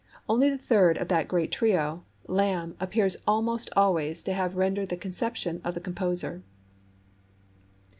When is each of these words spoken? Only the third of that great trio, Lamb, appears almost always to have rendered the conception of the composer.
Only 0.27 0.49
the 0.49 0.57
third 0.57 0.97
of 0.97 1.09
that 1.09 1.27
great 1.27 1.51
trio, 1.51 2.03
Lamb, 2.25 2.75
appears 2.79 3.17
almost 3.27 3.69
always 3.77 4.23
to 4.23 4.33
have 4.33 4.55
rendered 4.55 4.89
the 4.89 4.97
conception 4.97 5.61
of 5.63 5.75
the 5.75 5.79
composer. 5.79 6.41